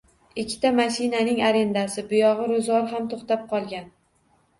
Ikkita 0.43 0.69
mashinaning 0.77 1.41
arendasi, 1.49 2.03
buyog`i 2.13 2.47
ro`zg`or, 2.53 2.89
ham 2.95 3.05
to`xtab 3.13 3.45
qolgan 3.53 3.87